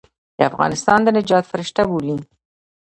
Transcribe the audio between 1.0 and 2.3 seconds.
د نجات فرشته بولي.